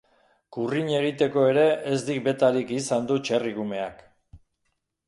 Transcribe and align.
Kurrin 0.55 0.89
egiteko 0.99 1.43
ere 1.51 1.67
ez 1.91 1.99
dik 2.09 2.25
betarik 2.29 2.73
izandu 2.79 3.21
txerrikumeak. 3.29 4.05